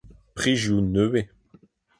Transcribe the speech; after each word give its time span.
Prizioù 0.35 0.77
nevez! 0.93 1.27